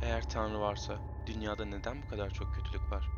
[0.00, 3.10] Eğer Tanrı varsa dünyada neden bu kadar çok kötülük var?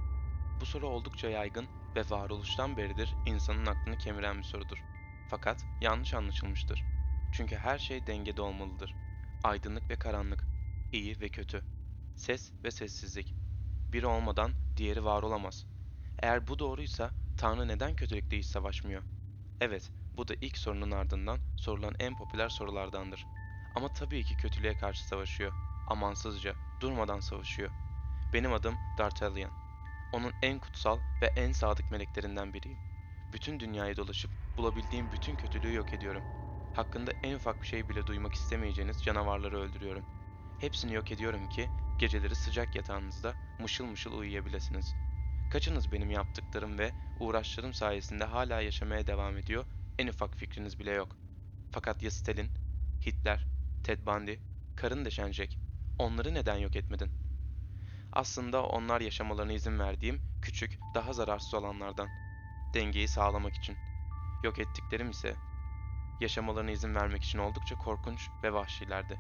[0.61, 4.85] Bu soru oldukça yaygın ve varoluştan beridir insanın aklını kemiren bir sorudur.
[5.27, 6.85] Fakat yanlış anlaşılmıştır.
[7.33, 8.97] Çünkü her şey dengede olmalıdır.
[9.43, 10.49] Aydınlık ve karanlık,
[10.93, 11.65] iyi ve kötü,
[12.17, 13.35] ses ve sessizlik.
[13.93, 15.67] Biri olmadan diğeri var olamaz.
[16.23, 19.03] Eğer bu doğruysa Tanrı neden kötülükle hiç savaşmıyor?
[19.61, 23.27] Evet, bu da ilk sorunun ardından sorulan en popüler sorulardandır.
[23.75, 25.53] Ama tabii ki kötülüğe karşı savaşıyor.
[25.93, 27.71] Amansızca, durmadan savaşıyor.
[28.33, 29.51] Benim adım D'Artagnan.
[30.13, 32.79] Onun en kutsal ve en sadık meleklerinden biriyim.
[33.33, 36.23] Bütün dünyayı dolaşıp bulabildiğim bütün kötülüğü yok ediyorum.
[36.75, 40.05] Hakkında en ufak bir şey bile duymak istemeyeceğiniz canavarları öldürüyorum.
[40.61, 41.69] Hepsini yok ediyorum ki
[41.99, 44.95] geceleri sıcak yatağınızda mışıl mışıl uyuyabilirsiniz.
[45.53, 49.65] Kaçınız benim yaptıklarım ve uğraşlarım sayesinde hala yaşamaya devam ediyor,
[49.99, 51.17] en ufak fikriniz bile yok.
[51.73, 52.51] Fakat ya Stalin,
[53.07, 53.47] Hitler,
[53.85, 54.35] Ted Bundy,
[54.77, 55.62] karın deşen Jack,
[55.99, 57.11] onları neden yok etmedin?
[58.13, 62.09] Aslında onlar yaşamalarına izin verdiğim küçük, daha zararsız olanlardan.
[62.75, 63.77] Dengeyi sağlamak için.
[64.45, 65.37] Yok ettiklerim ise
[66.21, 69.19] yaşamalarına izin vermek için oldukça korkunç ve vahşilerdi.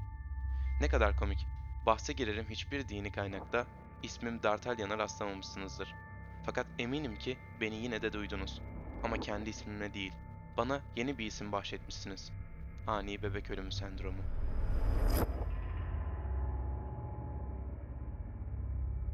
[0.80, 1.46] Ne kadar komik.
[1.86, 3.66] Bahse girerim hiçbir dini kaynakta
[4.02, 5.94] ismim D'Artagnan'a rastlamamışsınızdır.
[6.46, 8.60] Fakat eminim ki beni yine de duydunuz.
[9.04, 10.12] Ama kendi ismimle değil.
[10.56, 12.32] Bana yeni bir isim bahşetmişsiniz.
[12.86, 14.22] Ani bebek ölümü sendromu.